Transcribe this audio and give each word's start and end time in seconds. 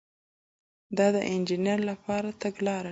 دا 0.97 1.07
د 1.15 1.17
انجینر 1.33 1.79
لپاره 1.89 2.29
تګلاره 2.41 2.75
ټاکي. 2.75 2.79